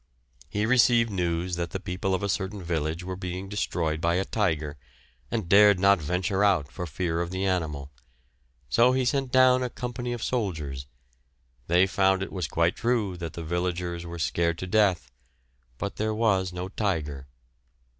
[0.49, 4.25] He received news that the people of a certain village were being destroyed by a
[4.25, 4.75] tiger,
[5.29, 7.91] and dared not venture out for fear of the animal,
[8.67, 10.87] so he sent down a company of soldiers;
[11.67, 15.11] they found it was quite true that the villagers were scared to death,
[15.77, 17.27] but there was no tiger.